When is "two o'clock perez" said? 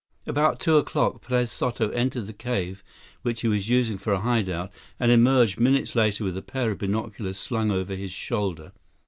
0.59-1.51